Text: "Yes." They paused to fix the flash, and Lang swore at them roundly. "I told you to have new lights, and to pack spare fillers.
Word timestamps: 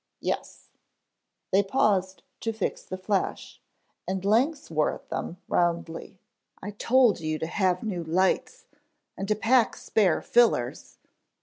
"Yes." 0.21 0.71
They 1.51 1.61
paused 1.61 2.23
to 2.39 2.51
fix 2.51 2.81
the 2.81 2.97
flash, 2.97 3.61
and 4.07 4.25
Lang 4.25 4.55
swore 4.55 4.91
at 4.95 5.09
them 5.09 5.37
roundly. 5.47 6.19
"I 6.59 6.71
told 6.71 7.19
you 7.19 7.37
to 7.37 7.45
have 7.45 7.83
new 7.83 8.03
lights, 8.03 8.65
and 9.15 9.27
to 9.27 9.35
pack 9.35 9.75
spare 9.75 10.23
fillers. 10.23 10.97